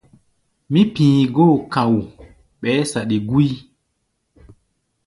Mí 0.71 0.81
pi̧i̧ 0.93 1.21
góo 1.35 1.55
ka̧u̧u̧, 1.73 2.05
ɓɛɛ́ 2.59 2.87
saɗi 2.91 3.17
gúí. 3.29 3.49